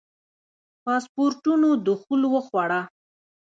پاسپورټونو 0.83 1.69
دخول 1.87 2.21
وخوړه. 2.33 2.81